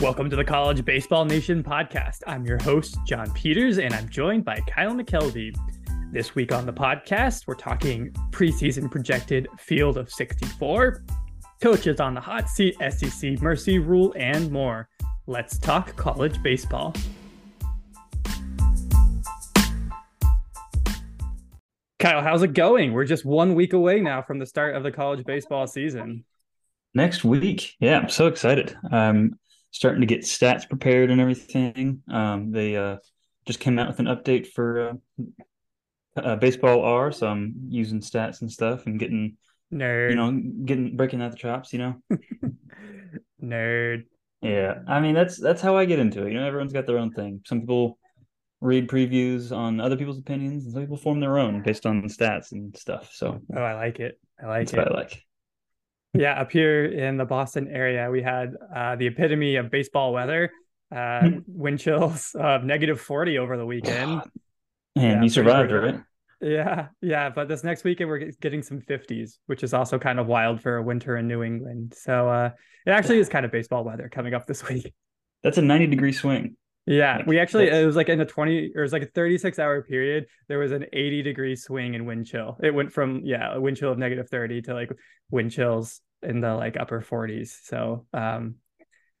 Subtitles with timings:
[0.00, 2.18] Welcome to the College Baseball Nation podcast.
[2.26, 5.56] I'm your host, John Peters, and I'm joined by Kyle McKelvey.
[6.10, 11.04] This week on the podcast, we're talking preseason projected field of 64,
[11.62, 14.88] coaches on the hot seat, SEC mercy rule, and more.
[15.26, 16.92] Let's talk college baseball.
[22.00, 22.92] Kyle, how's it going?
[22.92, 26.24] We're just one week away now from the start of the college baseball season.
[26.94, 27.74] Next week.
[27.80, 28.76] Yeah, I'm so excited.
[28.90, 29.38] Um,
[29.74, 32.00] starting to get stats prepared and everything.
[32.08, 32.98] Um, they uh,
[33.44, 34.98] just came out with an update for
[36.16, 39.36] uh, uh, baseball R, so I'm using stats and stuff and getting
[39.72, 41.96] nerd, you know, getting breaking out the chops, you know.
[43.42, 44.04] nerd.
[44.42, 46.32] Yeah, I mean that's that's how I get into it.
[46.32, 47.40] You know, everyone's got their own thing.
[47.44, 47.98] Some people
[48.60, 52.52] read previews on other people's opinions, and some people form their own based on stats
[52.52, 53.10] and stuff.
[53.12, 54.20] So, oh, I like it.
[54.40, 54.92] I like that's it.
[54.92, 55.24] I like.
[56.14, 60.50] Yeah, up here in the Boston area, we had uh, the epitome of baseball weather.
[60.94, 61.38] Uh, Hmm.
[61.48, 64.22] wind chills of negative 40 over the weekend.
[64.96, 66.00] And Yeah, you survived, pretty right?
[66.40, 67.30] Yeah, yeah.
[67.30, 70.76] But this next weekend, we're getting some 50s, which is also kind of wild for
[70.76, 71.94] a winter in New England.
[71.96, 72.50] So uh,
[72.86, 74.94] it actually is kind of baseball weather coming up this week.
[75.42, 76.56] That's a 90 degree swing.
[76.86, 79.58] Yeah, we actually, it was like in a 20 or it was like a 36
[79.58, 82.58] hour period, there was an 80 degree swing in wind chill.
[82.62, 84.90] It went from, yeah, a wind chill of negative 30 to like
[85.30, 87.56] wind chills in the like upper 40s.
[87.62, 88.56] So um,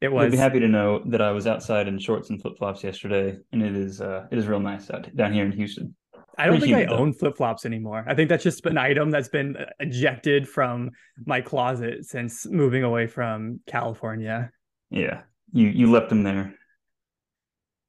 [0.00, 0.32] it You'll was.
[0.32, 3.62] be happy to know that I was outside in shorts and flip flops yesterday, and
[3.62, 5.94] it is uh, it is real nice out down here in Houston.
[6.36, 7.00] I don't Pretty think I though.
[7.00, 8.04] own flip flops anymore.
[8.06, 10.90] I think that's just an item that's been ejected from
[11.24, 14.50] my closet since moving away from California.
[14.90, 16.54] Yeah, you you left them there.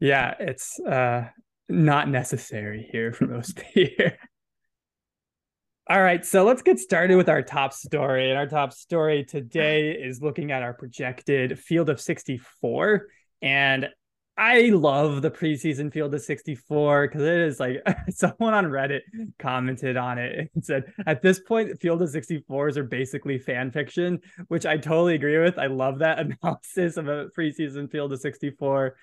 [0.06, 1.30] Yeah, it's uh
[1.67, 4.20] not necessary here for most year.
[5.89, 8.30] All right, so let's get started with our top story.
[8.30, 13.07] And our top story today is looking at our projected field of 64.
[13.41, 13.90] And
[14.38, 19.02] I love the preseason field of 64 because it is like someone on Reddit
[19.40, 24.19] commented on it and said, at this point, field of 64s are basically fan fiction,
[24.50, 25.58] which I totally agree with.
[25.58, 28.96] I love that analysis of a preseason field of 64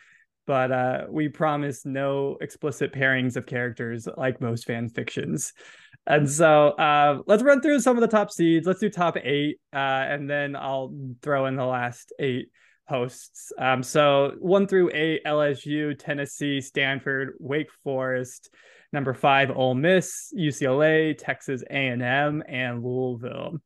[0.47, 5.53] but uh, we promise no explicit pairings of characters like most fan fictions.
[6.07, 8.67] And so uh, let's run through some of the top seeds.
[8.67, 10.93] Let's do top eight, uh, and then I'll
[11.23, 12.49] throw in the last eight
[12.89, 13.53] hosts.
[13.57, 18.51] Um, so one through eight: LSU, Tennessee, Stanford, Wake Forest.
[18.93, 23.59] Number five: Ole Miss, UCLA, Texas A&M, and Louisville.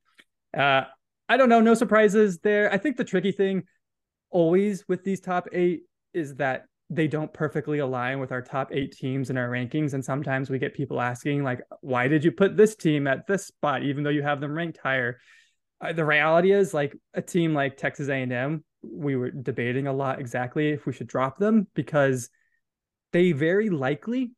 [0.56, 0.82] Uh,
[1.28, 2.72] I don't know, no surprises there.
[2.72, 3.65] I think the tricky thing
[4.31, 5.82] always with these top eight
[6.16, 9.93] is that they don't perfectly align with our top eight teams in our rankings.
[9.93, 13.47] And sometimes we get people asking, like, why did you put this team at this
[13.47, 15.19] spot, even though you have them ranked higher?
[15.81, 20.21] Uh, the reality is, like a team like Texas A&M, we were debating a lot
[20.21, 22.31] exactly if we should drop them because
[23.12, 24.33] they very likely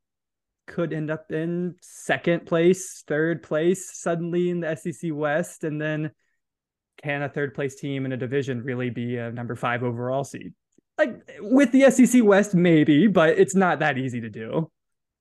[0.67, 6.11] could end up in second place, third place suddenly in the SEC West, and then
[7.03, 10.55] can a third place team in a division really be a number five overall seed?
[11.41, 14.71] With the SEC West, maybe, but it's not that easy to do.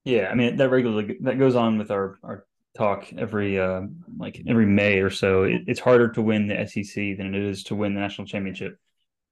[0.03, 2.45] Yeah, I mean that regularly that goes on with our our
[2.77, 3.81] talk every uh,
[4.17, 5.43] like every May or so.
[5.43, 8.77] It, it's harder to win the SEC than it is to win the national championship.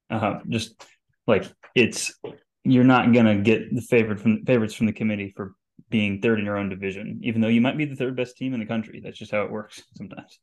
[0.09, 0.85] Uh, just
[1.27, 1.45] like
[1.75, 2.13] it's
[2.63, 5.53] you're not gonna get the favorite from favorites from the committee for
[5.89, 8.53] being third in your own division, even though you might be the third best team
[8.53, 8.99] in the country.
[9.03, 10.39] That's just how it works sometimes.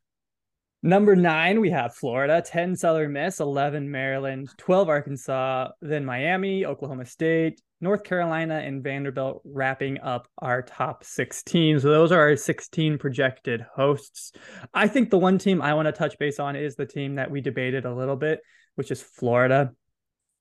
[0.85, 7.07] Number nine, we have Florida, 10 Southern Miss, 11 Maryland, 12 Arkansas, then Miami, Oklahoma
[7.07, 11.79] State, North Carolina, and Vanderbilt wrapping up our top 16.
[11.79, 14.33] So those are our 16 projected hosts.
[14.75, 17.31] I think the one team I want to touch base on is the team that
[17.31, 18.41] we debated a little bit,
[18.75, 19.71] which is Florida.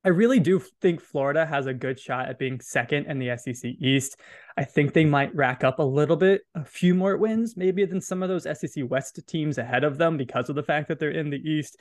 [0.03, 3.71] I really do think Florida has a good shot at being second in the SEC
[3.79, 4.19] East.
[4.57, 8.01] I think they might rack up a little bit, a few more wins, maybe than
[8.01, 11.11] some of those SEC West teams ahead of them because of the fact that they're
[11.11, 11.77] in the East.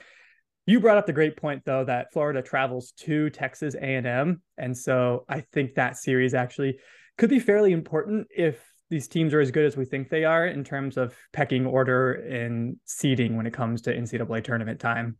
[0.66, 5.24] You brought up the great point though that Florida travels to Texas A&M, and so
[5.26, 6.78] I think that series actually
[7.16, 10.46] could be fairly important if these teams are as good as we think they are
[10.46, 15.16] in terms of pecking order and seeding when it comes to NCAA tournament time.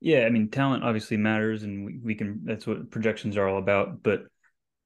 [0.00, 2.40] Yeah, I mean talent obviously matters, and we, we can.
[2.44, 4.02] That's what projections are all about.
[4.02, 4.24] But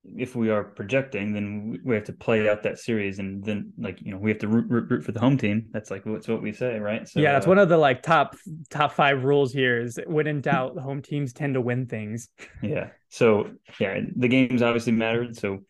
[0.04, 4.00] if we are projecting, then we- have to play out that series, and then like
[4.00, 5.66] you know we have to root root, root for the home team.
[5.72, 7.08] That's like what's what we say, right?
[7.08, 8.36] So yeah, that's uh, one of the like top
[8.70, 12.28] top five rules here is when in doubt, the home teams tend to win things.
[12.62, 12.90] Yeah.
[13.08, 13.50] So
[13.80, 15.36] yeah, the games obviously mattered.
[15.36, 15.64] So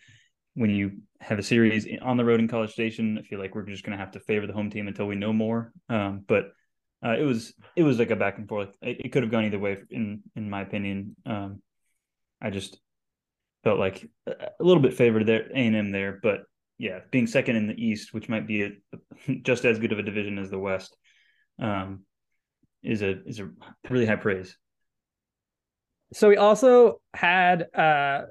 [0.54, 3.62] when you have a series on the road in College Station, I feel like we're
[3.62, 5.72] just going to have to favor the home team until we know more.
[5.88, 6.52] Um, but
[7.04, 8.70] uh, it was it was like a back and forth.
[8.82, 11.16] It, it could have gone either way, in in my opinion.
[11.24, 11.62] Um,
[12.40, 12.78] I just
[13.64, 16.42] felt like a little bit favored there, A and M there, but
[16.78, 18.70] yeah, being second in the East, which might be a,
[19.42, 20.96] just as good of a division as the West,
[21.60, 22.04] um,
[22.82, 23.50] is a is a
[23.90, 24.56] really high praise.
[26.12, 28.22] So we also had uh,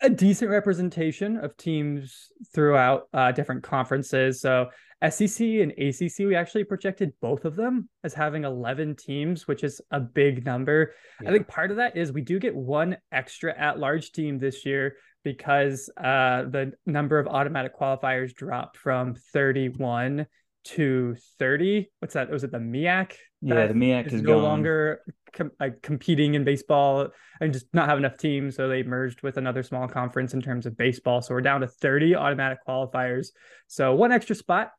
[0.00, 4.40] a decent representation of teams throughout uh, different conferences.
[4.40, 4.68] So
[5.10, 9.80] SEC and ACC, we actually projected both of them as having 11 teams, which is
[9.90, 10.92] a big number.
[11.20, 11.30] Yeah.
[11.30, 14.64] I think part of that is we do get one extra at large team this
[14.64, 20.26] year because uh, the number of automatic qualifiers dropped from 31
[20.64, 21.90] to 30.
[21.98, 22.30] What's that?
[22.30, 23.14] Was it the MIAC?
[23.40, 24.42] Yeah, the MEAC is, is no gone.
[24.42, 25.00] longer
[25.32, 27.08] com- like competing in baseball
[27.40, 28.56] and just not have enough teams.
[28.56, 31.22] So they merged with another small conference in terms of baseball.
[31.22, 33.28] So we're down to 30 automatic qualifiers.
[33.66, 34.70] So one extra spot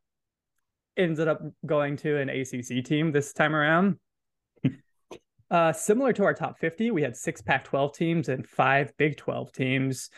[0.98, 3.98] ended up going to an ACC team this time around.
[5.52, 9.18] uh, similar to our top 50, we had six Pac 12 teams and five Big
[9.18, 10.10] 12 teams.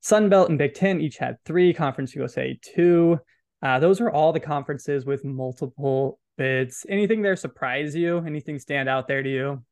[0.00, 3.18] Sun Belt and Big Ten each had three, Conference USA two.
[3.62, 6.86] Uh, those are all the conferences with multiple bids.
[6.88, 8.18] Anything there surprise you?
[8.18, 9.64] Anything stand out there to you?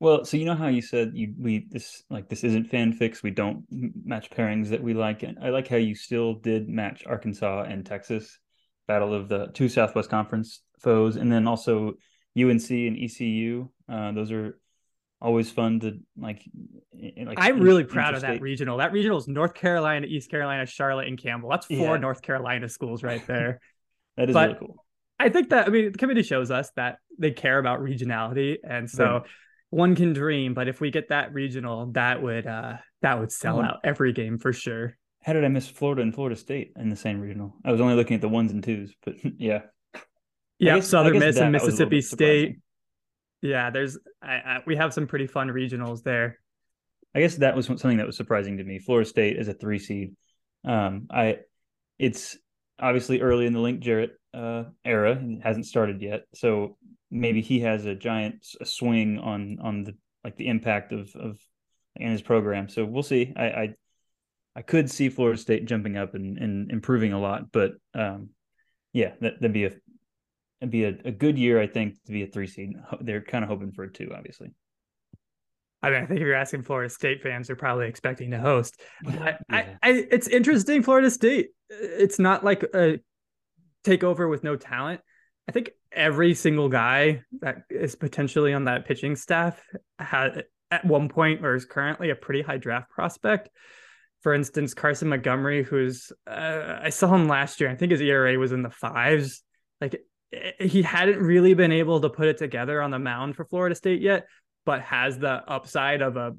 [0.00, 3.22] Well, so you know how you said you we this like this isn't fanfics.
[3.22, 5.22] We don't match pairings that we like.
[5.22, 8.38] And I like how you still did match Arkansas and Texas,
[8.86, 11.94] battle of the two Southwest Conference foes, and then also
[12.38, 13.68] UNC and ECU.
[13.88, 14.58] Uh, those are
[15.20, 16.42] always fun to like.
[16.94, 18.78] like I'm really proud of that regional.
[18.78, 21.50] That regional is North Carolina, East Carolina, Charlotte, and Campbell.
[21.50, 21.96] That's four yeah.
[21.96, 23.60] North Carolina schools right there.
[24.16, 24.84] that is but really cool.
[25.18, 28.88] I think that I mean the committee shows us that they care about regionality, and
[28.90, 29.22] so right.
[29.70, 30.54] one can dream.
[30.54, 33.62] But if we get that regional, that would uh that would sell oh.
[33.62, 34.96] out every game for sure.
[35.26, 37.52] How did I miss Florida and Florida State in the same regional?
[37.64, 39.62] I was only looking at the ones and twos, but yeah.
[40.60, 42.58] Yeah, Southern Miss and Mississippi State.
[43.42, 46.38] Yeah, there's I, I, we have some pretty fun regionals there.
[47.12, 48.78] I guess that was something that was surprising to me.
[48.78, 50.14] Florida State is a three seed.
[50.64, 51.38] Um, I
[51.98, 52.38] it's
[52.78, 56.78] obviously early in the Link Jarrett uh, era and hasn't started yet, so
[57.10, 61.38] maybe he has a giant a swing on on the like the impact of of
[61.96, 62.68] in his program.
[62.68, 63.32] So we'll see.
[63.36, 63.74] I I,
[64.56, 68.30] I could see Florida State jumping up and, and improving a lot, but um,
[68.94, 69.72] yeah, that, that'd be a
[70.62, 72.72] it'd be a, a good year, I think, to be a three seed.
[73.02, 74.52] They're kind of hoping for a two, obviously.
[75.82, 78.80] I mean, I think if you're asking Florida State fans, they're probably expecting to host.
[79.04, 79.36] yeah.
[79.50, 81.50] I, I, it's interesting, Florida State.
[81.68, 82.98] It's not like a
[83.84, 85.02] takeover with no talent.
[85.48, 89.62] I think every single guy that is potentially on that pitching staff
[89.98, 93.50] had at one point or is currently a pretty high draft prospect.
[94.26, 97.70] For instance, Carson Montgomery, who's uh, I saw him last year.
[97.70, 99.44] I think his ERA was in the fives.
[99.80, 100.02] Like
[100.58, 104.02] he hadn't really been able to put it together on the mound for Florida State
[104.02, 104.26] yet,
[104.64, 106.34] but has the upside of a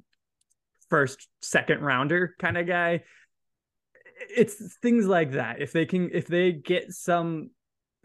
[0.89, 3.03] first, second rounder kind of guy.
[4.35, 5.61] It's things like that.
[5.61, 7.51] If they can, if they get some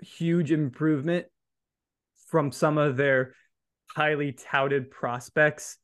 [0.00, 1.26] huge improvement
[2.28, 3.34] from some of their
[3.88, 5.76] highly touted prospects,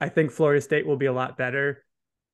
[0.00, 1.82] I think Florida State will be a lot better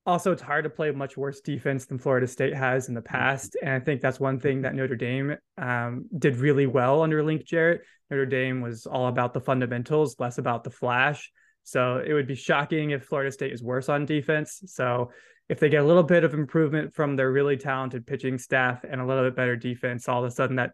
[0.05, 3.17] also it's hard to play much worse defense than Florida State has in the mm-hmm.
[3.17, 7.23] past, and I think that's one thing that Notre Dame um, did really well under
[7.23, 7.83] Link Jarrett.
[8.11, 11.31] Notre Dame was all about the fundamentals, less about the flash.
[11.65, 14.63] So it would be shocking if Florida State is worse on defense.
[14.67, 15.13] So
[15.49, 19.01] if they get a little bit of improvement from their really talented pitching staff and
[19.01, 20.73] a little bit better defense, all of a sudden that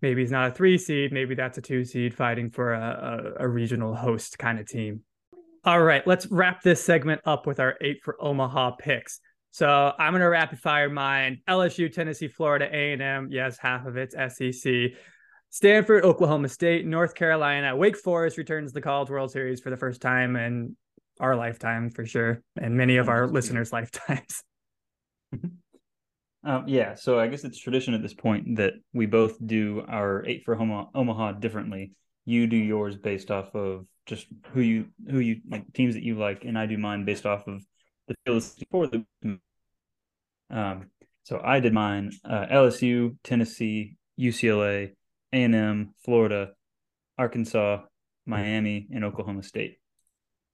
[0.00, 3.44] maybe is not a three seed, maybe that's a two seed fighting for a, a,
[3.44, 5.02] a regional host kind of team.
[5.64, 9.20] All right, let's wrap this segment up with our eight for Omaha picks.
[9.50, 13.28] So I'm going to rapid fire mine: LSU, Tennessee, Florida, A&M.
[13.30, 14.92] Yes, half of it's SEC.
[15.50, 20.02] Stanford, Oklahoma State, North Carolina, Wake Forest returns the College World Series for the first
[20.02, 20.76] time in
[21.20, 24.42] our lifetime, for sure, and many of our listeners' lifetimes.
[26.44, 30.24] Um, yeah, so I guess it's tradition at this point that we both do our
[30.24, 30.56] eight for
[30.94, 31.92] Omaha differently.
[32.24, 36.16] You do yours based off of just who you who you like teams that you
[36.16, 37.62] like, and I do mine based off of
[38.08, 39.04] the field for the.
[40.50, 40.86] Um,
[41.22, 44.94] so I did mine: uh, LSU, Tennessee, UCLA,
[45.32, 46.52] A and M, Florida,
[47.18, 47.82] Arkansas,
[48.26, 49.76] Miami, and Oklahoma State.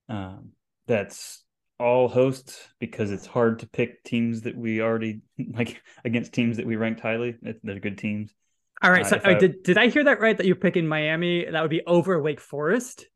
[0.09, 0.51] Um,
[0.87, 1.43] that's
[1.79, 5.21] all hosts because it's hard to pick teams that we already
[5.53, 7.37] like against teams that we ranked highly.
[7.63, 8.35] They're good teams.
[8.83, 9.07] All right.
[9.07, 10.37] Uh, so I, did did I hear that right?
[10.37, 11.47] That you're picking Miami?
[11.49, 13.07] That would be over Wake Forest.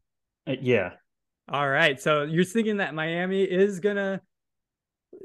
[0.48, 0.92] Uh, yeah.
[1.50, 2.00] All right.
[2.00, 4.20] So you're thinking that Miami is gonna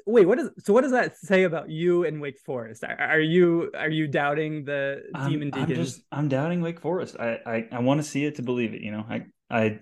[0.05, 0.27] wait.
[0.27, 0.73] What is so?
[0.73, 2.83] What does that say about you and Wake Forest?
[2.83, 5.69] Are, are you are you doubting the I'm, Demon Deacons?
[5.69, 7.17] I'm just I'm doubting Wake Forest.
[7.19, 8.81] I I, I want to see it to believe it.
[8.81, 9.79] You know, I I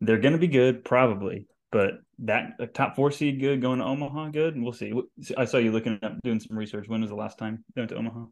[0.00, 4.54] they're gonna be good probably, but that top four seed good going to Omaha good,
[4.54, 4.92] and we'll see.
[5.36, 6.88] I saw you looking up doing some research.
[6.88, 8.24] When was the last time they went to Omaha?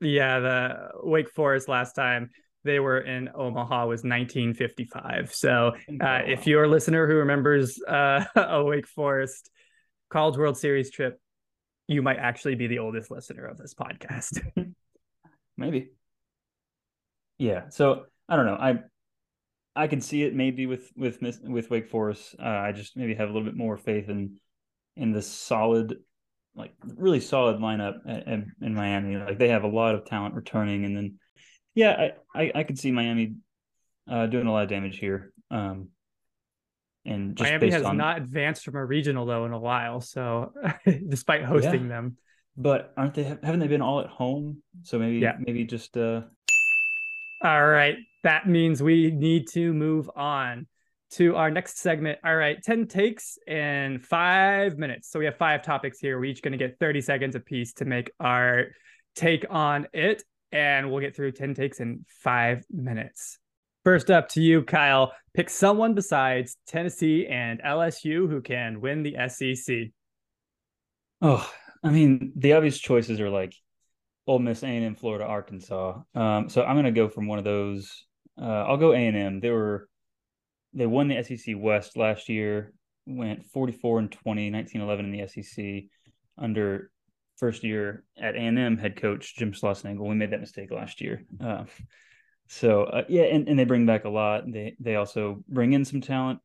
[0.00, 2.30] Yeah, the Wake Forest last time
[2.68, 5.34] they were in Omaha was 1955.
[5.34, 9.50] So uh, if you're a listener who remembers uh, a Wake Forest
[10.10, 11.20] College World Series trip,
[11.88, 14.40] you might actually be the oldest listener of this podcast.
[15.56, 15.90] maybe.
[17.38, 17.70] Yeah.
[17.70, 18.58] So I don't know.
[18.60, 18.80] I
[19.74, 22.36] I can see it maybe with with with Wake Forest.
[22.38, 24.38] Uh, I just maybe have a little bit more faith in
[24.96, 25.96] in the solid,
[26.54, 29.16] like really solid lineup in, in Miami.
[29.16, 31.18] Like they have a lot of talent returning, and then
[31.78, 33.34] yeah, I I, I could see Miami
[34.10, 35.32] uh, doing a lot of damage here.
[35.50, 35.90] Um,
[37.06, 37.96] and Miami has on...
[37.96, 40.00] not advanced from a regional though in a while.
[40.00, 40.52] So
[41.08, 41.88] despite hosting yeah.
[41.88, 42.16] them,
[42.56, 43.22] but aren't they?
[43.22, 44.60] Haven't they been all at home?
[44.82, 45.36] So maybe yeah.
[45.38, 45.96] maybe just.
[45.96, 46.22] uh
[47.44, 50.66] All right, that means we need to move on
[51.12, 52.18] to our next segment.
[52.24, 55.10] All right, 10 takes in five minutes.
[55.10, 56.18] So we have five topics here.
[56.18, 58.66] We're each going to get 30 seconds apiece to make our
[59.14, 60.24] take on it.
[60.52, 63.38] And we'll get through 10 takes in five minutes.
[63.84, 65.12] First up to you, Kyle.
[65.34, 69.88] Pick someone besides Tennessee and LSU who can win the SEC.
[71.20, 71.50] Oh,
[71.82, 73.54] I mean, the obvious choices are like
[74.26, 76.00] Ole Miss, A&M, Florida, Arkansas.
[76.14, 78.04] Um, so I'm going to go from one of those.
[78.40, 79.40] Uh, I'll go A&M.
[79.40, 79.88] They were
[80.74, 82.72] they won the SEC West last year,
[83.06, 85.90] went 44 and 20, 1911 in the SEC
[86.36, 86.90] under
[87.38, 90.08] first year at A&M head coach Jim Schlossnagle.
[90.08, 91.24] We made that mistake last year.
[91.40, 91.64] Uh,
[92.48, 94.44] so uh, yeah, and, and they bring back a lot.
[94.50, 96.40] They they also bring in some talent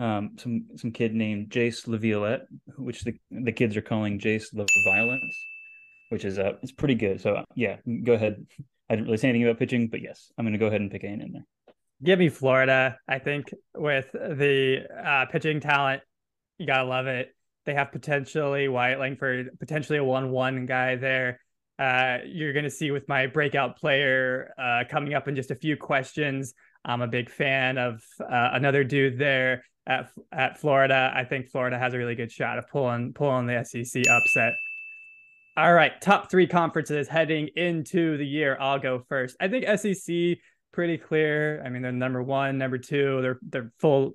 [0.00, 2.46] um, some some kid named Jace Laviolette,
[2.78, 5.18] which the the kids are calling Jace LaViolence,
[6.08, 7.20] which is uh it's pretty good.
[7.20, 8.46] So yeah, go ahead.
[8.88, 10.90] I didn't really say anything about pitching, but yes, I'm going to go ahead and
[10.90, 11.46] pick A in there.
[12.02, 12.98] Give me Florida.
[13.06, 16.02] I think with the uh, pitching talent,
[16.58, 17.34] you gotta love it.
[17.70, 21.38] They have potentially Wyatt Langford, potentially a one-one guy there.
[21.78, 25.54] Uh, you're going to see with my breakout player uh, coming up in just a
[25.54, 26.52] few questions.
[26.84, 31.12] I'm a big fan of uh, another dude there at at Florida.
[31.14, 34.54] I think Florida has a really good shot of pulling pulling the SEC upset.
[35.56, 38.56] All right, top three conferences heading into the year.
[38.58, 39.36] I'll go first.
[39.38, 40.38] I think SEC
[40.72, 41.62] pretty clear.
[41.64, 43.22] I mean, they're number one, number two.
[43.22, 44.14] They're they're full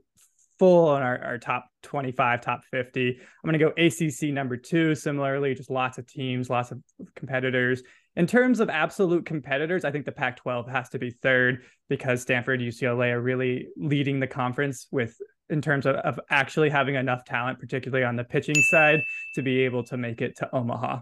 [0.59, 3.19] full on our, our top 25, top 50.
[3.19, 4.95] I'm going to go ACC number two.
[4.95, 6.79] Similarly, just lots of teams, lots of
[7.15, 7.83] competitors.
[8.15, 12.21] In terms of absolute competitors, I think the Pac 12 has to be third because
[12.21, 15.17] Stanford, UCLA are really leading the conference with
[15.49, 19.01] in terms of, of actually having enough talent, particularly on the pitching side,
[19.35, 21.01] to be able to make it to Omaha.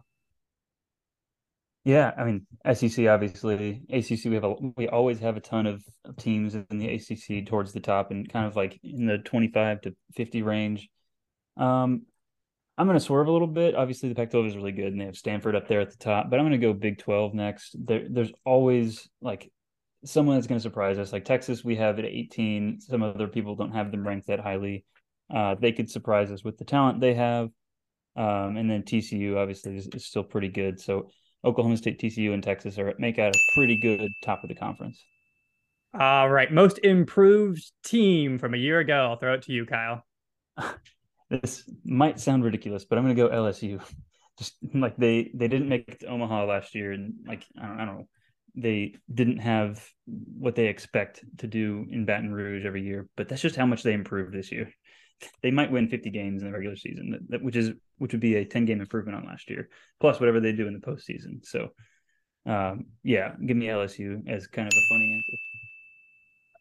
[1.83, 5.83] Yeah, I mean SEC obviously ACC we have a we always have a ton of,
[6.17, 9.95] teams in the ACC towards the top and kind of like in the 25 to
[10.15, 10.89] 50 range.
[11.57, 12.03] Um
[12.77, 13.75] I'm going to swerve a little bit.
[13.75, 16.29] Obviously the Pac-12 is really good and they have Stanford up there at the top,
[16.29, 17.75] but I'm going to go Big 12 next.
[17.77, 19.51] There, there's always like
[20.05, 21.13] someone that's going to surprise us.
[21.13, 22.81] Like Texas, we have at 18.
[22.81, 24.85] Some other people don't have them ranked that highly.
[25.33, 27.49] Uh, they could surprise us with the talent they have.
[28.15, 30.79] Um, and then TCU obviously is, is, still pretty good.
[30.79, 31.09] So
[31.45, 35.03] Oklahoma State, TCU, and Texas are make out a pretty good top of the conference.
[36.00, 39.07] All right, most improved team from a year ago.
[39.09, 40.05] I'll throw it to you, Kyle.
[41.29, 43.81] this might sound ridiculous, but I'm going to go LSU.
[44.39, 47.79] Just like they they didn't make it to Omaha last year, and like I don't,
[47.79, 48.07] I don't know
[48.55, 53.41] they didn't have what they expect to do in Baton Rouge every year, but that's
[53.41, 54.71] just how much they improved this year.
[55.41, 57.71] They might win 50 games in the regular season, which is
[58.03, 59.69] which would be a 10 game improvement on last year,
[60.01, 61.39] plus whatever they do in the postseason.
[61.45, 61.69] So,
[62.45, 65.38] um, yeah, give me LSU as kind of a funny answer.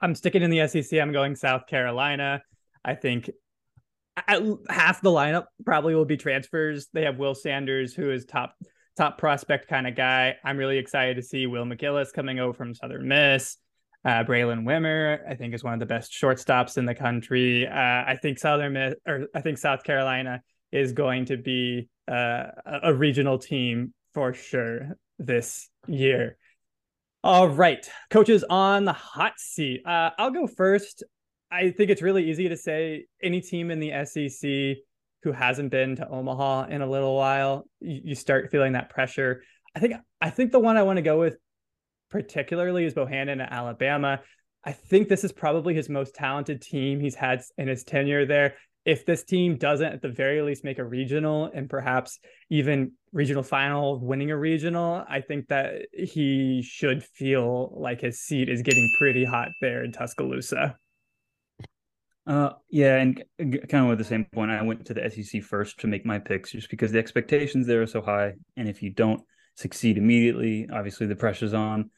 [0.01, 1.01] I'm sticking in the SEC.
[1.01, 2.45] I'm going South Carolina.
[2.85, 3.29] I think
[4.69, 6.87] half the lineup probably will be transfers.
[6.93, 8.55] They have Will Sanders, who is top
[8.97, 10.37] top prospect kind of guy.
[10.45, 13.57] I'm really excited to see Will McGillis coming over from Southern Miss.
[14.05, 17.67] Uh, Braylen Wimmer, I think, is one of the best shortstops in the country.
[17.67, 20.41] Uh, I think Southern Miss, or I think South Carolina
[20.73, 22.45] is going to be uh,
[22.83, 26.37] a regional team for sure this year.
[27.25, 29.83] All right, coaches on the hot seat.
[29.87, 31.05] Uh, I'll go first.
[31.51, 34.83] I think it's really easy to say any team in the SEC
[35.23, 39.43] who hasn't been to Omaha in a little while, you, start feeling that pressure.
[39.75, 41.37] I think I think the one I want to go with
[42.11, 44.21] particularly is Bohannon at Alabama.
[44.65, 48.55] I think this is probably his most talented team he's had in his tenure there.
[48.85, 52.19] If this team doesn't at the very least make a regional and perhaps
[52.51, 58.49] even regional final, winning a regional, I think that he should feel like his seat
[58.49, 60.77] is getting pretty hot there in Tuscaloosa.
[62.27, 65.81] Uh, yeah, and kind of with the same point, I went to the SEC first
[65.81, 68.91] to make my picks, just because the expectations there are so high, and if you
[68.91, 69.23] don't
[69.57, 71.91] succeed immediately, obviously the pressure's on.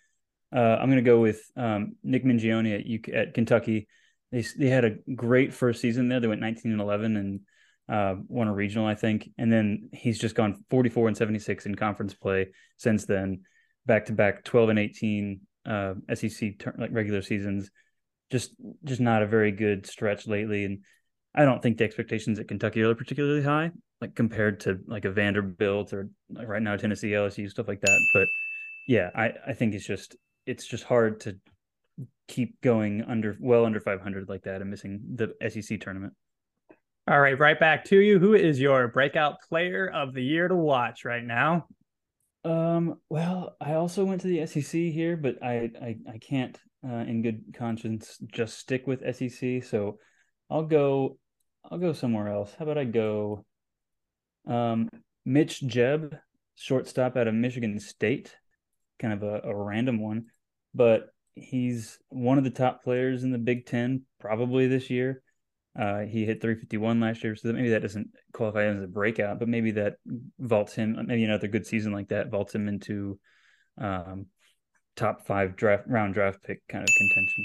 [0.55, 3.89] Uh, I'm going to go with um, Nick Mingione at, at Kentucky.
[4.35, 6.21] They they had a great first season there.
[6.21, 7.41] They went 19 and 11 and
[7.89, 11.75] uh, won a regional, I think, and then he's just gone 44 and 76 in
[11.75, 13.43] conference play since then,
[13.87, 17.71] back to back 12 and 18 uh, SEC like regular seasons
[18.31, 20.65] just just not a very good stretch lately.
[20.65, 20.81] And
[21.35, 25.11] I don't think the expectations at Kentucky are particularly high, like compared to like a
[25.11, 28.01] Vanderbilt or like right now Tennessee, LSU, stuff like that.
[28.13, 28.29] But
[28.89, 31.37] yeah, I I think it's just it's just hard to
[32.29, 36.15] keep going under well under 500 like that and missing the SEC tournament.
[37.07, 38.19] All right, right back to you.
[38.19, 41.67] Who is your breakout player of the year to watch right now?
[42.45, 47.05] Um, well, I also went to the SEC here, but I I, I can't uh,
[47.07, 49.65] in good conscience just stick with SEC.
[49.65, 49.99] So
[50.51, 51.19] I'll go
[51.71, 52.55] I'll go somewhere else.
[52.59, 53.45] How about I go
[54.47, 54.91] um,
[55.25, 56.19] Mitch Jebb,
[56.55, 58.35] shortstop out of Michigan State,
[58.99, 60.27] kind of a, a random one,
[60.75, 65.23] but he's one of the top players in the Big Ten probably this year.
[65.79, 69.41] Uh, he hit 351 last year, so maybe that doesn't qualify him as a breakout,
[69.41, 69.95] but maybe that
[70.39, 70.97] vaults him.
[71.07, 73.19] Maybe another good season like that vaults him into
[73.79, 74.27] um,
[74.95, 77.45] top five draft round draft pick kind of contention.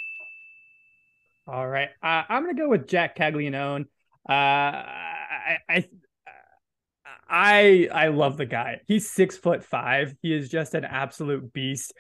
[1.48, 3.86] All right, uh, I'm gonna go with Jack Caglianone.
[4.30, 5.86] Uh, I, I
[7.28, 8.82] I I love the guy.
[8.86, 10.16] He's six foot five.
[10.22, 11.94] He is just an absolute beast.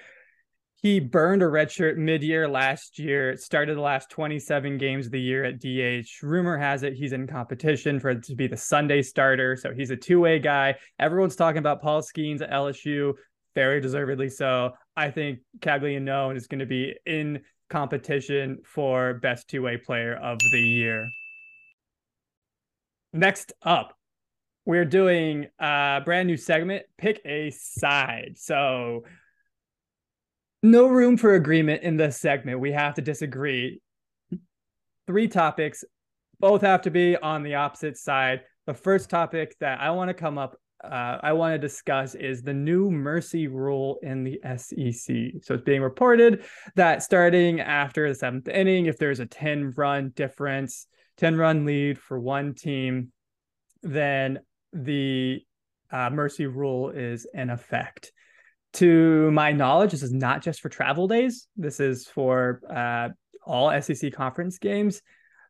[0.81, 3.35] He burned a red shirt mid-year last year.
[3.35, 6.07] Started the last 27 games of the year at DH.
[6.23, 9.57] Rumor has it he's in competition for to be the Sunday starter.
[9.57, 10.75] So he's a two-way guy.
[10.97, 13.13] Everyone's talking about Paul Skenes at LSU
[13.55, 14.71] very deservedly so.
[14.95, 20.39] I think Caglianone is going to be in competition for best two way player of
[20.39, 21.09] the year.
[23.11, 23.97] Next up,
[24.65, 28.33] we're doing a brand new segment pick a side.
[28.37, 29.03] So,
[30.61, 32.59] no room for agreement in this segment.
[32.59, 33.81] We have to disagree.
[35.07, 35.83] Three topics,
[36.39, 38.41] both have to be on the opposite side.
[38.67, 42.41] The first topic that I want to come up uh, I want to discuss is
[42.41, 45.43] the new mercy rule in the SEC.
[45.43, 46.45] So it's being reported
[46.75, 51.99] that starting after the seventh inning, if there's a 10 run difference, 10 run lead
[51.99, 53.11] for one team,
[53.83, 54.39] then
[54.71, 55.41] the
[55.91, 58.13] uh, mercy rule is in effect.
[58.73, 63.09] To my knowledge, this is not just for travel days, this is for uh,
[63.45, 65.01] all SEC conference games.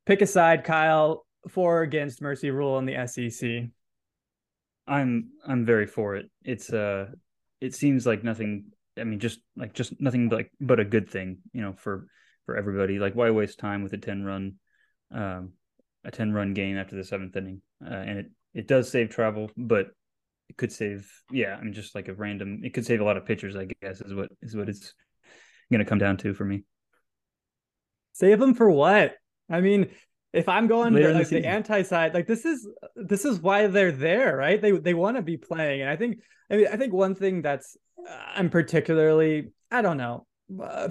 [0.05, 3.69] Pick a side, Kyle, for against mercy rule in the SEC.
[4.87, 6.29] I'm I'm very for it.
[6.43, 7.07] It's uh
[7.61, 11.39] it seems like nothing I mean just like just nothing like but a good thing,
[11.53, 12.07] you know, for
[12.45, 12.97] for everybody.
[12.97, 14.55] Like why waste time with a 10 run
[15.13, 15.53] um
[16.03, 17.61] a 10 run game after the 7th inning.
[17.85, 19.91] Uh, and it it does save travel, but
[20.49, 23.17] it could save yeah, I mean just like a random it could save a lot
[23.17, 24.93] of pitchers, I guess is what is what it's
[25.71, 26.63] going to come down to for me.
[28.13, 29.15] Save them for what?
[29.49, 29.89] I mean,
[30.33, 33.67] if I'm going to like, the, the anti side, like this is this is why
[33.67, 34.61] they're there, right?
[34.61, 36.19] They they want to be playing, and I think
[36.51, 37.77] I mean I think one thing that's
[38.35, 40.25] I'm particularly I don't know.
[40.61, 40.89] Uh,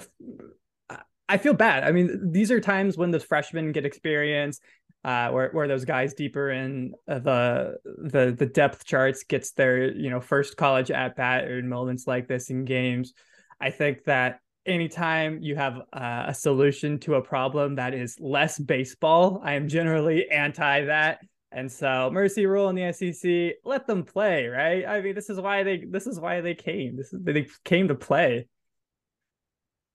[1.27, 1.83] I feel bad.
[1.83, 4.59] I mean, these are times when the freshmen get experience,
[5.03, 10.09] uh, where where those guys deeper in the the the depth charts gets their you
[10.09, 13.13] know first college at bat in moments like this in games.
[13.61, 18.59] I think that anytime you have uh, a solution to a problem that is less
[18.59, 21.19] baseball, I am generally anti that.
[21.51, 24.85] And so mercy rule in the SEC, let them play, right?
[24.85, 26.95] I mean, this is why they this is why they came.
[26.95, 28.47] This is they came to play.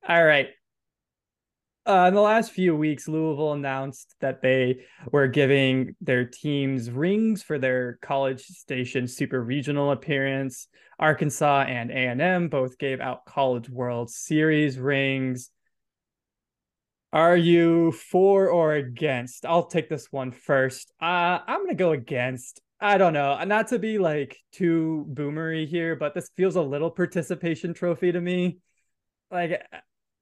[0.07, 0.49] All right.
[1.87, 7.43] Uh, in the last few weeks, Louisville announced that they were giving their teams rings
[7.43, 10.69] for their College Station Super Regional appearance.
[10.99, 15.51] Arkansas and A&M both gave out College World Series rings.
[17.13, 19.45] Are you for or against?
[19.45, 20.91] I'll take this one first.
[21.03, 22.61] Uh, I'm gonna go against.
[22.81, 26.91] I don't know, not to be like too boomery here, but this feels a little
[26.91, 28.59] participation trophy to me.
[29.31, 29.63] Like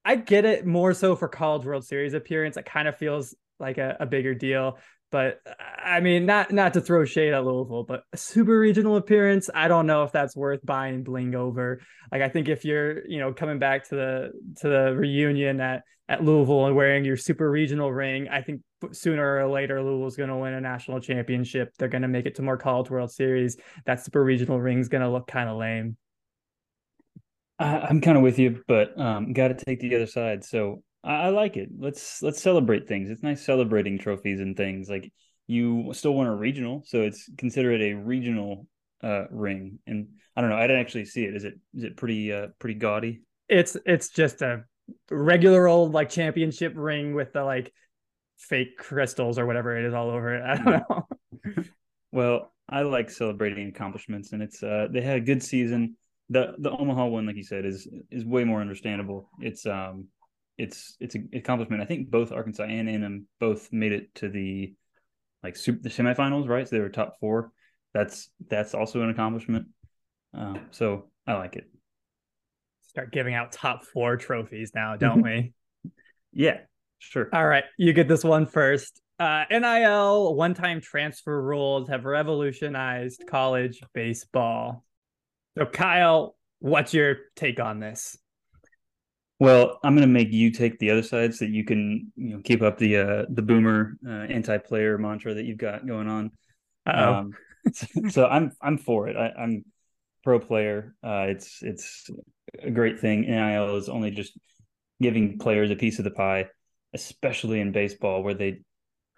[0.04, 2.56] I get it more so for College World Series appearance.
[2.56, 4.78] It kind of feels like a, a bigger deal.
[5.10, 5.40] But
[5.84, 9.68] I mean, not not to throw shade at Louisville, but a super regional appearance, I
[9.68, 11.80] don't know if that's worth buying bling over.
[12.10, 14.30] Like I think if you're, you know, coming back to the
[14.62, 18.62] to the reunion at at Louisville and wearing your super regional ring, I think
[18.92, 21.72] sooner or later Louisville's going to win a national championship.
[21.78, 23.56] They're going to make it to more College World Series.
[23.84, 25.96] That super regional ring's going to look kind of lame.
[27.58, 30.44] I, am kind of with you, but um, got to take the other side.
[30.44, 31.70] So I, I like it.
[31.78, 33.10] Let's let's celebrate things.
[33.10, 34.88] It's nice celebrating trophies and things.
[34.88, 35.12] Like
[35.46, 38.66] you still won a regional, so it's consider it a regional
[39.02, 39.78] uh, ring.
[39.86, 40.56] And I don't know.
[40.56, 41.34] I didn't actually see it.
[41.34, 43.22] Is it is it pretty uh, pretty gaudy?
[43.48, 44.64] It's it's just a
[45.10, 47.72] regular old like championship ring with the like
[48.38, 50.42] fake crystals or whatever it is all over it.
[50.42, 51.64] I don't know.
[52.12, 55.96] well, I like celebrating accomplishments, and it's uh they had a good season.
[56.30, 59.28] The the Omaha one, like you said, is is way more understandable.
[59.40, 60.08] It's um
[60.58, 61.82] it's it's an accomplishment.
[61.82, 64.74] I think both Arkansas and A&M both made it to the
[65.42, 66.66] like super, the semifinals, right?
[66.66, 67.52] So they were top four.
[67.94, 69.66] That's that's also an accomplishment.
[70.37, 71.64] Uh, so I like it.
[72.82, 75.52] Start giving out top four trophies now, don't we?
[76.32, 76.58] Yeah,
[76.98, 77.28] sure.
[77.32, 79.00] All right, you get this one first.
[79.18, 84.85] Uh, NIL one-time transfer rules have revolutionized college baseball.
[85.56, 88.16] So, Kyle, what's your take on this?
[89.38, 92.36] Well, I'm going to make you take the other side so that you can you
[92.36, 96.30] know keep up the uh, the boomer uh, anti-player mantra that you've got going on.
[96.86, 97.32] Um,
[97.72, 99.16] so, so, I'm I'm for it.
[99.16, 99.64] I, am
[100.22, 100.94] pro player.
[101.02, 102.08] Uh, it's it's
[102.62, 103.22] a great thing.
[103.22, 104.38] NIL is only just
[105.00, 106.46] giving players a piece of the pie,
[106.94, 108.60] especially in baseball where they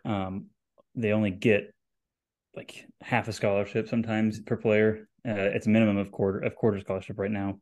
[0.05, 0.47] um,
[0.95, 1.73] they only get
[2.57, 5.07] like half a scholarship sometimes per player.
[5.27, 7.59] Uh, it's a minimum of quarter of quarter scholarship right now.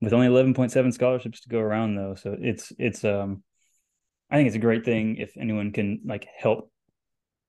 [0.00, 3.42] With only 11.7 scholarships to go around though so it's it's um
[4.30, 6.70] i think it's a great thing if anyone can like help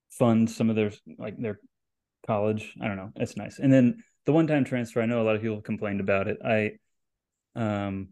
[0.10, 1.60] fund some of their like their
[2.26, 2.74] college.
[2.82, 3.12] I don't know.
[3.16, 3.60] It's nice.
[3.60, 6.38] And then the one time transfer i know a lot of people complained about it.
[6.46, 6.72] I
[7.56, 8.10] um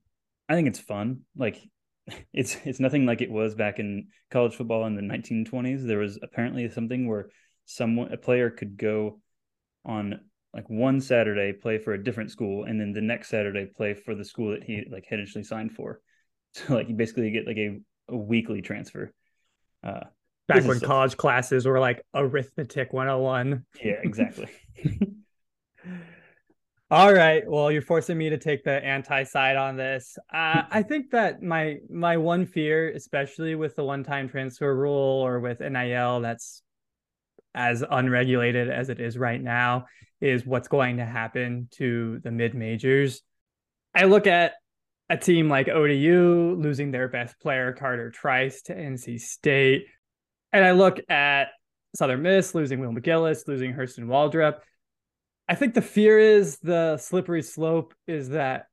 [0.50, 1.22] i think it's fun.
[1.36, 1.62] Like
[2.34, 6.20] it's it's nothing like it was back in college football in the 1920s there was
[6.22, 7.30] apparently something where
[7.66, 9.20] someone a player could go
[9.86, 10.20] on
[10.56, 14.16] like one Saturday play for a different school, and then the next Saturday play for
[14.16, 16.02] the school that he like had initially signed for.
[16.54, 19.12] So like you basically get like a, a weekly transfer.
[19.84, 20.06] Uh,
[20.48, 23.66] Back when college classes were like arithmetic 101.
[23.84, 24.48] Yeah, exactly.
[26.92, 27.44] All right.
[27.46, 30.18] Well, you're forcing me to take the anti side on this.
[30.34, 34.94] Uh, I think that my my one fear, especially with the one time transfer rule
[35.26, 36.62] or with NIL, that's
[37.56, 39.86] as unregulated as it is right now,
[40.22, 43.22] is what's going to happen to the mid majors.
[43.96, 44.54] I look at
[45.10, 49.86] a team like ODU losing their best player, Carter Trice, to NC State.
[50.52, 51.50] And I look at
[51.96, 54.60] Southern Miss losing Will McGillis, losing Hurston Waldrep.
[55.48, 58.66] I think the fear is the slippery slope is that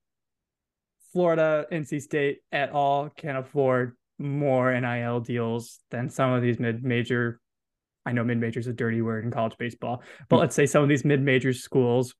[1.12, 3.10] Florida, NC State et al.
[3.16, 7.40] can afford more NIL deals than some of these mid major
[8.04, 10.82] I know mid major is a dirty word in college baseball, but let's say some
[10.82, 12.14] of these mid major schools.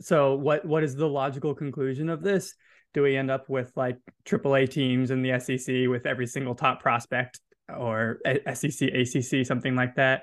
[0.00, 2.54] So what what is the logical conclusion of this?
[2.94, 6.80] Do we end up with like AAA teams in the SEC with every single top
[6.80, 8.20] prospect or
[8.54, 10.22] SEC ACC something like that?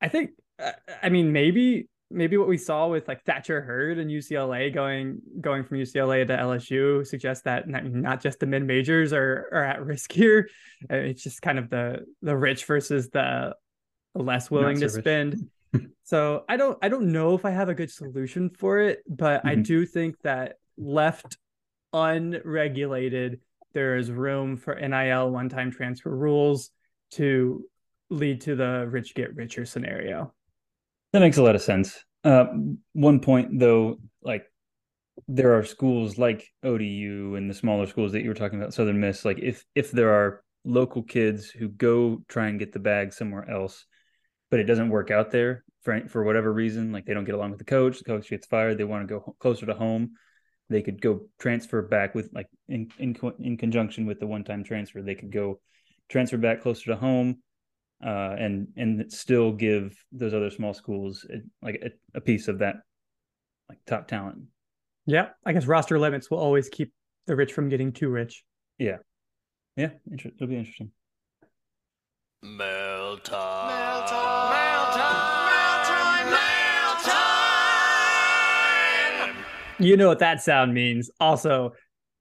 [0.00, 0.72] I think uh,
[1.02, 5.64] I mean maybe maybe what we saw with like Thatcher Hurd and UCLA going going
[5.64, 9.84] from UCLA to LSU suggests that not, not just the mid majors are are at
[9.84, 10.48] risk here.
[10.90, 13.54] Uh, it's just kind of the the rich versus the
[14.14, 15.48] less willing to spend.
[16.02, 19.40] so I don't I don't know if I have a good solution for it, but
[19.40, 19.48] mm-hmm.
[19.48, 21.38] I do think that left
[21.92, 23.40] unregulated,
[23.72, 26.70] there is room for NIL one-time transfer rules
[27.12, 27.64] to
[28.08, 30.32] lead to the rich get richer scenario.
[31.12, 32.04] That makes a lot of sense.
[32.22, 32.46] Uh,
[32.92, 34.44] one point though, like
[35.28, 39.00] there are schools like ODU and the smaller schools that you were talking about, Southern
[39.00, 39.24] Miss.
[39.24, 43.48] Like if if there are local kids who go try and get the bag somewhere
[43.48, 43.86] else,
[44.50, 46.92] but it doesn't work out there for for whatever reason.
[46.92, 47.98] Like they don't get along with the coach.
[47.98, 48.78] The coach gets fired.
[48.78, 50.12] They want to go closer to home.
[50.68, 54.64] They could go transfer back with like in in, in conjunction with the one time
[54.64, 55.02] transfer.
[55.02, 55.60] They could go
[56.08, 57.42] transfer back closer to home,
[58.04, 62.58] uh, and and still give those other small schools a, like a, a piece of
[62.58, 62.76] that
[63.68, 64.42] like top talent.
[65.06, 66.92] Yeah, I guess roster limits will always keep
[67.26, 68.44] the rich from getting too rich.
[68.78, 68.98] Yeah,
[69.76, 70.90] yeah, it'll be interesting.
[72.42, 74.19] Mail time.
[79.80, 81.10] You know what that sound means.
[81.18, 81.72] Also,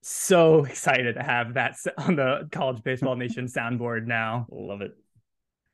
[0.01, 4.47] so excited to have that on the College Baseball Nation soundboard now.
[4.49, 4.93] Love it.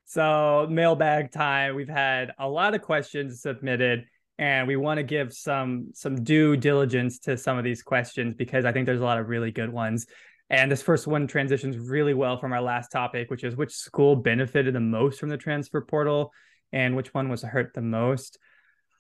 [0.06, 1.76] So, mailbag time.
[1.76, 4.06] We've had a lot of questions submitted
[4.38, 8.66] and we want to give some some due diligence to some of these questions because
[8.66, 10.08] I think there's a lot of really good ones.
[10.50, 14.16] And this first one transitions really well from our last topic, which is which school
[14.16, 16.32] benefited the most from the transfer portal
[16.72, 18.38] and which one was hurt the most.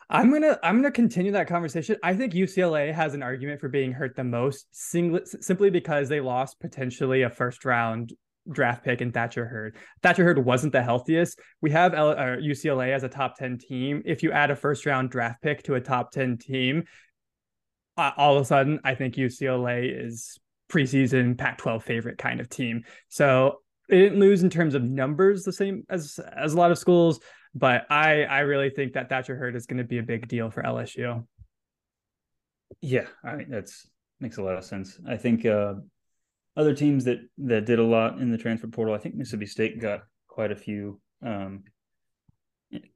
[0.10, 1.98] I'm gonna I'm gonna continue that conversation.
[2.04, 6.60] I think UCLA has an argument for being hurt the most, simply because they lost
[6.60, 8.14] potentially a first round
[8.52, 9.76] draft pick in Thatcher Hurd.
[10.04, 11.40] Thatcher Hurd wasn't the healthiest.
[11.62, 14.04] We have L- uh, UCLA as a top 10 team.
[14.06, 16.84] If you add a first round draft pick to a top 10 team,
[17.98, 20.38] uh, all of a sudden, I think UCLA is
[20.70, 22.84] preseason Pac 12 favorite kind of team.
[23.10, 26.78] So they didn't lose in terms of numbers the same as as a lot of
[26.78, 27.20] schools,
[27.56, 30.52] but I I really think that Thatcher Hurd is going to be a big deal
[30.52, 31.26] for LSU.
[32.82, 33.90] Yeah, I mean that's
[34.20, 35.00] makes a lot of sense.
[35.08, 35.76] I think uh,
[36.58, 38.94] other teams that that did a lot in the transfer portal.
[38.94, 41.64] I think Mississippi State got quite a few um,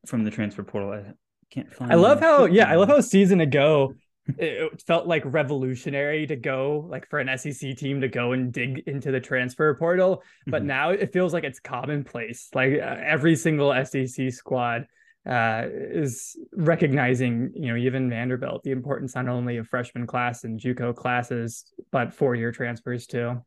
[0.06, 0.92] from the transfer portal.
[0.92, 1.14] I
[1.50, 1.92] can't find.
[1.92, 3.94] I love how yeah, I love how season ago
[4.38, 8.84] it felt like revolutionary to go like for an SEC team to go and dig
[8.88, 10.68] into the transfer portal, but mm-hmm.
[10.68, 12.50] now it feels like it's commonplace.
[12.54, 14.86] Like uh, every single SEC squad
[15.28, 20.60] uh, is recognizing, you know, even Vanderbilt, the importance not only of freshman class and
[20.60, 23.44] JUCO classes, but four year transfers too.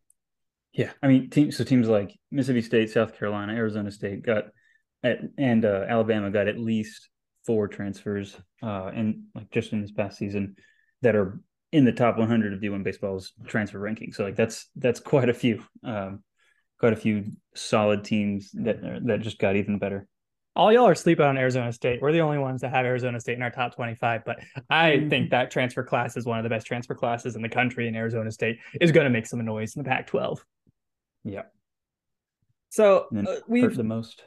[0.73, 1.57] Yeah, I mean, teams.
[1.57, 4.45] So teams like Mississippi State, South Carolina, Arizona State got,
[5.03, 7.09] at, and uh, Alabama got at least
[7.45, 10.57] four transfers, uh, and like just in this past season,
[11.03, 11.41] that are
[11.73, 14.12] in the top 100 of D1 baseball's transfer ranking.
[14.12, 16.23] So like that's that's quite a few, um,
[16.79, 20.07] quite a few solid teams that that just got even better.
[20.55, 22.03] All y'all are sleeping on Arizona State.
[22.03, 24.23] We're the only ones that have Arizona State in our top 25.
[24.27, 25.09] But I mm-hmm.
[25.09, 27.97] think that transfer class is one of the best transfer classes in the country, and
[27.97, 30.41] Arizona State is going to make some noise in the Pac-12.
[31.25, 31.43] Yeah.
[32.69, 34.25] So uh, we've the most.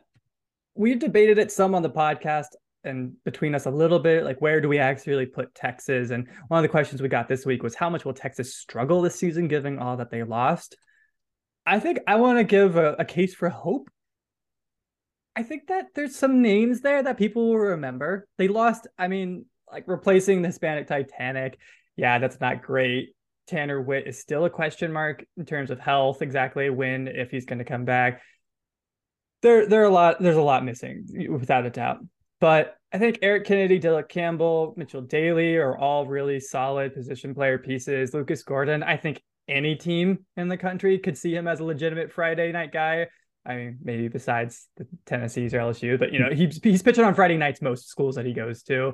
[0.73, 2.49] We've debated it some on the podcast
[2.85, 6.11] and between us a little bit like where do we actually put texas?
[6.11, 9.01] And one of the questions we got this week was how much will texas struggle
[9.01, 10.77] this season given all that they lost?
[11.65, 13.89] I think i want to give a, a, case for hope.
[15.35, 18.27] I think that there's some names there that people will remember.
[18.37, 21.57] They lost i mean like replacing the hispanic titanic.
[21.95, 23.15] Yeah that's not great.
[23.47, 27.45] Tanner witt is still a question mark in terms of health exactly when if he's
[27.45, 28.21] going to come back.
[29.41, 31.99] There there are a lot there's a lot missing without a doubt
[32.39, 37.57] but I think Eric Kennedy, Dylan Campbell, Mitchell Daly are all really solid position player
[37.57, 38.13] pieces.
[38.13, 42.11] Lucas Gordon, I think any team in the country could see him as a legitimate
[42.11, 43.07] Friday night guy.
[43.45, 47.13] I mean, maybe besides the Tennessee's or LSU, but you know, he's he's pitching on
[47.13, 48.93] Friday nights most schools that he goes to.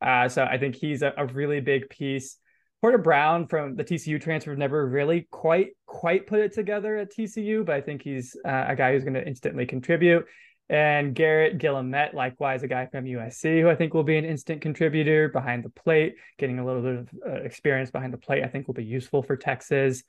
[0.00, 2.38] Uh, so I think he's a, a really big piece.
[2.80, 7.64] Porter Brown from the TCU transfer never really quite quite put it together at TCU,
[7.64, 10.24] but I think he's uh, a guy who's going to instantly contribute.
[10.70, 14.62] And Garrett Guillemette, likewise, a guy from USC who I think will be an instant
[14.62, 18.46] contributor behind the plate, getting a little bit of uh, experience behind the plate, I
[18.46, 20.04] think will be useful for Texas.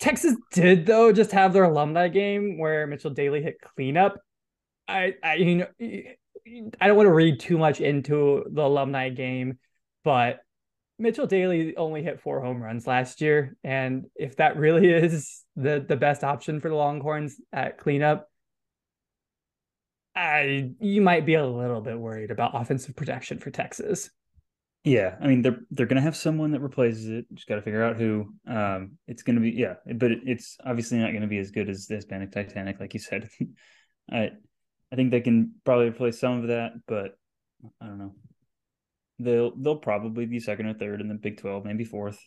[0.00, 4.18] Texas did though just have their alumni game where Mitchell Daly hit cleanup.
[4.88, 9.58] I, I you know I don't want to read too much into the alumni game,
[10.04, 10.40] but
[10.98, 15.84] Mitchell Daly only hit four home runs last year, and if that really is the
[15.86, 18.30] the best option for the Longhorns at cleanup,
[20.16, 24.10] I you might be a little bit worried about offensive protection for Texas.
[24.84, 27.26] Yeah, I mean they're they're gonna have someone that replaces it.
[27.34, 28.34] Just got to figure out who.
[28.46, 31.86] Um, it's gonna be yeah, but it, it's obviously not gonna be as good as
[31.86, 33.28] the Hispanic Titanic, like you said.
[34.10, 34.30] I
[34.92, 37.18] I think they can probably replace some of that, but
[37.80, 38.14] I don't know.
[39.18, 42.20] They'll they'll probably be second or third in the Big Twelve, maybe fourth,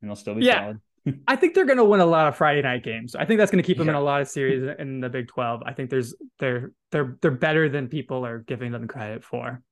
[0.00, 0.60] and they'll still be yeah.
[0.60, 0.80] solid.
[1.28, 3.14] I think they're going to win a lot of Friday night games.
[3.14, 3.92] I think that's going to keep them yeah.
[3.92, 5.62] in a lot of series in the Big 12.
[5.64, 9.62] I think there's they're they're they're better than people are giving them credit for.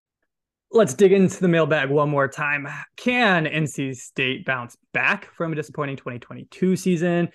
[0.71, 2.67] Let's dig into the mailbag one more time.
[2.97, 7.29] Can NC State bounce back from a disappointing 2022 season?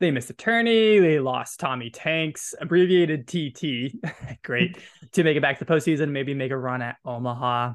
[0.00, 0.98] They missed a tourney.
[1.00, 3.94] They lost Tommy Tanks, abbreviated TT.
[4.42, 4.78] Great
[5.12, 6.10] to make it back to the postseason.
[6.10, 7.74] Maybe make a run at Omaha.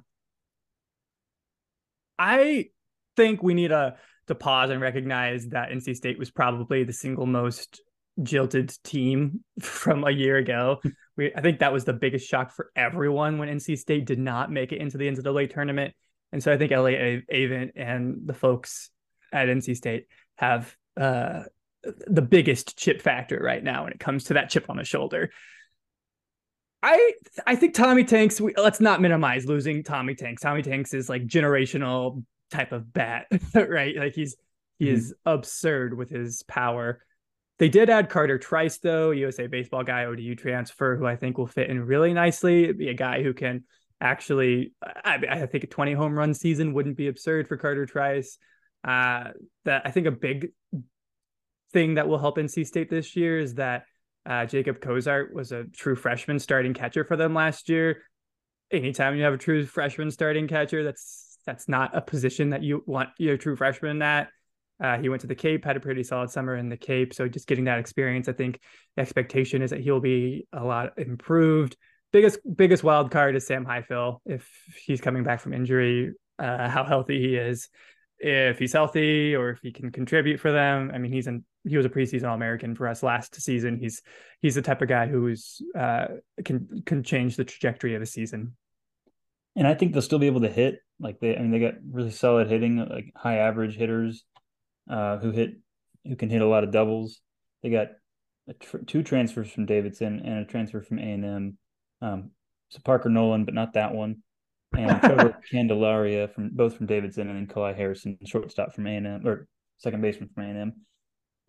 [2.17, 2.69] I
[3.15, 7.25] think we need a to pause and recognize that NC State was probably the single
[7.25, 7.81] most
[8.21, 10.79] jilted team from a year ago.
[11.15, 14.51] We, I think that was the biggest shock for everyone when NC State did not
[14.51, 15.93] make it into the NCAA tournament.
[16.31, 18.89] And so I think Elliott Avent and the folks
[19.31, 20.07] at NC State
[20.38, 21.43] have uh,
[21.83, 25.29] the biggest chip factor right now when it comes to that chip on the shoulder.
[26.81, 27.13] I
[27.45, 28.41] I think Tommy Tanks.
[28.41, 30.41] We, let's not minimize losing Tommy Tanks.
[30.41, 32.23] Tommy Tanks is like generational
[32.54, 33.96] type of bat, right?
[33.96, 34.36] Like he's
[34.80, 34.96] he mm-hmm.
[34.96, 37.04] is absurd with his power.
[37.60, 41.48] They did add Carter Trice though, USA baseball guy, ODU transfer, who I think will
[41.48, 42.72] fit in really nicely.
[42.72, 43.63] Be a guy who can
[44.02, 48.38] actually, I, I think a 20 home run season wouldn't be absurd for Carter Trice.
[48.84, 49.30] Uh,
[49.63, 50.52] that I think a big
[51.72, 53.86] thing that will help NC State this year is that
[54.26, 58.02] uh, Jacob Cozart was a true freshman starting catcher for them last year
[58.74, 62.84] anytime you have a true freshman starting catcher, that's that's not a position that you
[62.86, 64.29] want your true freshman at.
[64.82, 67.13] Uh, he went to the Cape, had a pretty solid summer in the Cape.
[67.13, 68.60] So just getting that experience, I think
[68.95, 71.77] the expectation is that he'll be a lot improved.
[72.12, 74.47] Biggest biggest wild card is Sam Highfill if
[74.86, 77.69] he's coming back from injury, uh, how healthy he is,
[78.19, 80.91] if he's healthy or if he can contribute for them.
[80.93, 83.77] I mean, he's in he was a preseason All American for us last season.
[83.77, 84.01] He's
[84.41, 86.08] he's the type of guy who is uh,
[86.43, 88.56] can can change the trajectory of a season.
[89.56, 90.79] And I think they'll still be able to hit.
[91.04, 94.24] Like they, I mean, they got really solid hitting, like high average hitters
[94.89, 95.56] uh, who hit
[96.06, 97.20] who can hit a lot of doubles.
[97.62, 97.88] They got
[98.60, 101.58] tr- two transfers from Davidson and a transfer from A and M.
[102.02, 102.32] Um,
[102.70, 104.24] so Parker Nolan, but not that one,
[104.76, 109.08] and Trevor Candelaria from both from Davidson, and then Kalae Harrison, shortstop from A and
[109.08, 110.74] M or second baseman from A and M.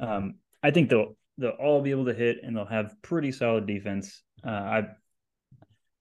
[0.01, 3.67] Um, I think they'll they'll all be able to hit, and they'll have pretty solid
[3.67, 4.23] defense.
[4.45, 4.83] Uh, I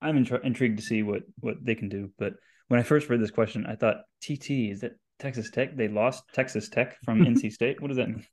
[0.02, 2.12] I'm intrigued to see what what they can do.
[2.18, 2.34] But
[2.68, 5.76] when I first read this question, I thought TT is that Texas Tech.
[5.76, 7.82] They lost Texas Tech from NC State.
[7.82, 8.26] What does that mean?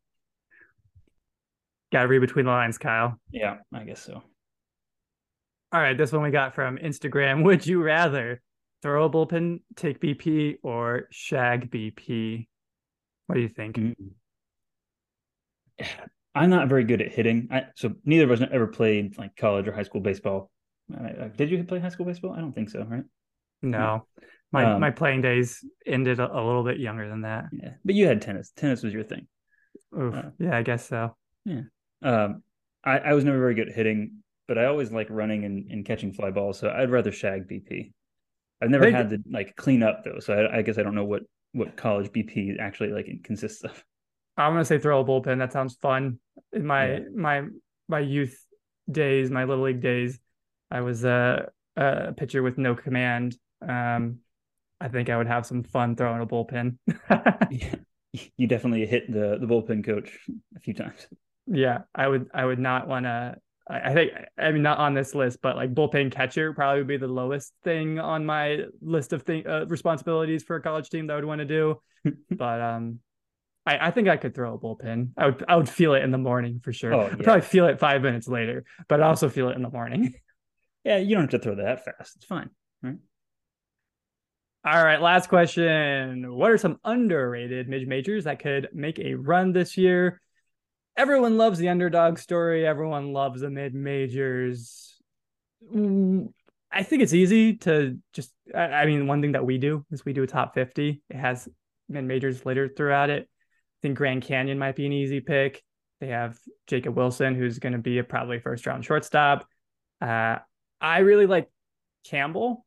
[1.92, 3.18] Got to read between the lines, Kyle.
[3.30, 4.22] Yeah, I guess so.
[5.72, 7.44] All right, this one we got from Instagram.
[7.44, 8.40] Would you rather
[8.82, 12.46] throw a bullpen, take BP, or shag BP?
[13.26, 13.76] What do you think?
[13.76, 14.06] Mm-hmm.
[16.34, 17.48] I'm not very good at hitting.
[17.50, 20.50] I, so neither of us ever played like college or high school baseball.
[21.36, 22.32] Did you play high school baseball?
[22.32, 23.04] I don't think so, right?
[23.62, 24.06] No.
[24.52, 27.44] My um, my playing days ended a, a, little bit younger than that.
[27.52, 28.52] Yeah, but you had tennis.
[28.56, 29.28] Tennis was your thing.
[29.96, 30.14] Oof.
[30.14, 31.16] Uh, yeah, I guess so.
[31.44, 31.62] Yeah.
[32.02, 32.42] Um,
[32.84, 35.84] I, I was never very good at hitting, but I always like running and, and
[35.84, 36.58] catching fly balls.
[36.58, 37.92] So I'd rather shag BP.
[38.62, 41.04] I've never had to like clean up though, so I, I, guess I don't know
[41.04, 43.84] what what college BP actually like consists of.
[44.36, 45.38] I'm gonna say throw a bullpen.
[45.38, 46.18] That sounds fun.
[46.52, 46.98] In my yeah.
[47.14, 47.42] my
[47.88, 48.38] my youth
[48.90, 50.18] days, my little league days,
[50.70, 53.36] I was a, a pitcher with no command.
[53.66, 54.18] Um,
[54.80, 56.78] I think I would have some fun throwing a bullpen.
[57.50, 57.74] yeah.
[58.36, 60.10] You definitely hit the the bullpen coach
[60.56, 61.06] a few times.
[61.46, 63.36] Yeah, I would I would not want to
[63.68, 66.96] I think I mean not on this list, but like bullpen catcher probably would be
[66.96, 71.12] the lowest thing on my list of thing uh, responsibilities for a college team that
[71.12, 71.80] I would want to do.
[72.30, 72.98] but um,
[73.66, 75.10] I, I think I could throw a bullpen.
[75.16, 76.94] I would I would feel it in the morning for sure.
[76.94, 77.12] Oh, yeah.
[77.12, 80.14] I'd probably feel it five minutes later, but I also feel it in the morning.
[80.84, 82.16] yeah, you don't have to throw that fast.
[82.16, 82.50] It's fine,
[82.82, 82.96] right?
[84.62, 86.34] All right, last question.
[86.34, 90.20] What are some underrated mid majors that could make a run this year?
[90.98, 92.66] Everyone loves the underdog story.
[92.66, 95.00] Everyone loves the mid majors.
[95.74, 96.34] Mm,
[96.70, 100.12] I think it's easy to just, I mean, one thing that we do is we
[100.12, 101.00] do a top 50.
[101.08, 101.48] It has
[101.88, 103.22] mid majors later throughout it.
[103.22, 105.62] I think Grand Canyon might be an easy pick.
[106.02, 109.46] They have Jacob Wilson, who's going to be a probably first round shortstop.
[110.02, 110.36] Uh,
[110.82, 111.50] I really like
[112.04, 112.66] Campbell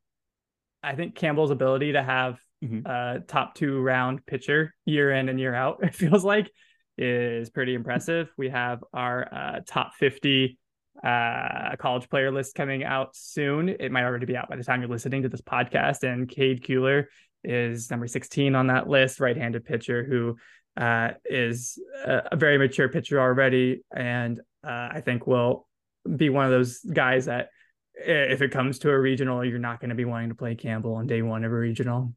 [0.84, 2.86] I think Campbell's ability to have mm-hmm.
[2.86, 6.52] a top two round pitcher year in and year out, it feels like,
[6.98, 8.32] is pretty impressive.
[8.38, 10.58] We have our uh, top 50
[11.04, 13.69] uh, college player list coming out soon.
[13.69, 16.04] It might already be out by the time you're listening to this podcast.
[16.04, 17.06] And Cade Kuehler
[17.43, 20.38] is number 16 on that list, right handed pitcher who
[20.78, 23.84] uh, is a, a, very mature pitcher already.
[23.96, 25.67] And uh, I think will
[26.15, 27.50] be one of those guys that
[27.95, 30.95] if it comes to a regional, you're not going to be wanting to play Campbell
[30.95, 32.13] on day one of a regional.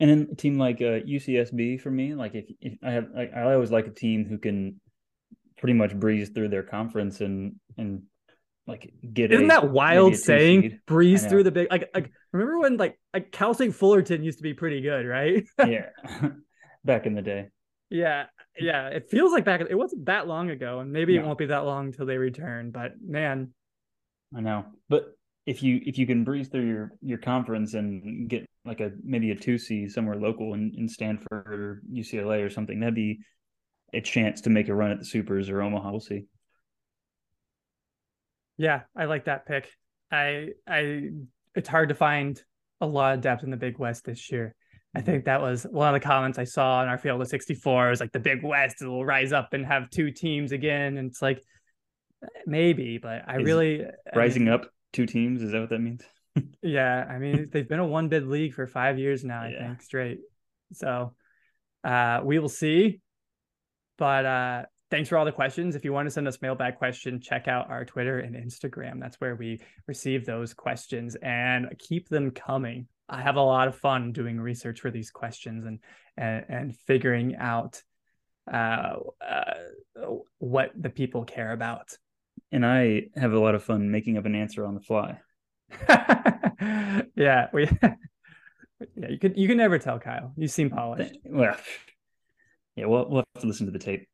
[0.00, 3.32] And then a team like uh, UCSB for me, like if, if I have, like,
[3.34, 4.80] I always like a team who can
[5.58, 8.02] pretty much breeze through their conference and and
[8.66, 9.32] like get.
[9.32, 10.62] Isn't a, that wild saying?
[10.62, 10.80] Seed.
[10.86, 14.42] Breeze through the big like like remember when like like Cal State Fullerton used to
[14.42, 15.44] be pretty good, right?
[15.66, 15.90] yeah,
[16.84, 17.48] back in the day.
[17.90, 18.26] Yeah,
[18.58, 18.88] yeah.
[18.88, 19.60] It feels like back.
[19.60, 21.22] It wasn't that long ago, and maybe no.
[21.22, 22.70] it won't be that long until they return.
[22.70, 23.52] But man,
[24.36, 25.16] I know, but
[25.46, 29.30] if you if you can breeze through your your conference and get like a maybe
[29.30, 33.20] a two C somewhere local in, in Stanford or UCLA or something, that'd be
[33.92, 35.90] a chance to make a run at the Supers or Omaha.
[35.90, 36.24] We'll see.
[38.56, 39.68] Yeah, I like that pick.
[40.10, 41.10] I I
[41.54, 42.40] it's hard to find
[42.80, 44.54] a lot of depth in the Big West this year.
[44.94, 45.06] I mm-hmm.
[45.06, 47.86] think that was one of the comments I saw in our field of 64.
[47.86, 50.96] It was like the Big West will rise up and have two teams again.
[50.96, 51.42] And it's like,
[52.46, 55.42] maybe, but I is really rising I mean, up two teams.
[55.42, 56.02] Is that what that means?
[56.62, 59.42] yeah, I mean they've been a one bid league for five years now.
[59.42, 59.66] I yeah.
[59.66, 60.20] think straight.
[60.72, 61.14] So
[61.82, 63.00] uh, we will see.
[63.96, 65.76] But uh, thanks for all the questions.
[65.76, 69.00] If you want to send us mailbag question, check out our Twitter and Instagram.
[69.00, 72.88] That's where we receive those questions and keep them coming.
[73.08, 75.78] I have a lot of fun doing research for these questions and
[76.16, 77.82] and, and figuring out
[78.50, 78.96] uh,
[79.26, 79.54] uh,
[80.38, 81.96] what the people care about
[82.54, 85.18] and I have a lot of fun making up an answer on the fly.
[87.16, 87.68] yeah, we.
[87.82, 90.32] yeah, you can you can never tell, Kyle.
[90.36, 91.18] You seem polished.
[91.24, 91.56] Well,
[92.76, 94.06] yeah, we'll we'll have to listen to the tape.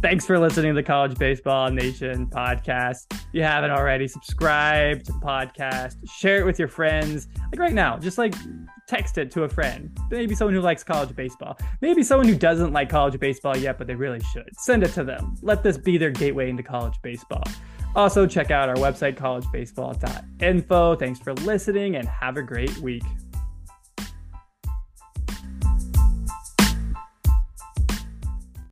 [0.00, 3.12] Thanks for listening to the College Baseball Nation podcast.
[3.12, 7.28] If you haven't already, subscribe to the podcast, share it with your friends.
[7.52, 8.34] Like right now, just like
[8.86, 9.96] text it to a friend.
[10.10, 11.58] Maybe someone who likes college baseball.
[11.80, 14.48] Maybe someone who doesn't like college baseball yet, but they really should.
[14.58, 15.36] Send it to them.
[15.42, 17.44] Let this be their gateway into college baseball.
[17.94, 20.96] Also, check out our website, collegebaseball.info.
[20.96, 23.02] Thanks for listening and have a great week.